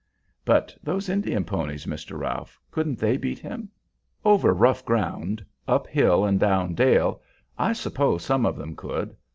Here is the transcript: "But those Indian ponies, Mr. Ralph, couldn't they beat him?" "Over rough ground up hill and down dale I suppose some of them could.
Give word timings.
"But 0.45 0.75
those 0.81 1.09
Indian 1.09 1.43
ponies, 1.45 1.85
Mr. 1.85 2.17
Ralph, 2.17 2.59
couldn't 2.71 2.97
they 2.97 3.17
beat 3.17 3.37
him?" 3.37 3.69
"Over 4.25 4.51
rough 4.51 4.83
ground 4.83 5.45
up 5.67 5.85
hill 5.85 6.25
and 6.25 6.39
down 6.39 6.73
dale 6.73 7.21
I 7.55 7.73
suppose 7.73 8.23
some 8.25 8.43
of 8.47 8.55
them 8.55 8.75
could. 8.75 9.15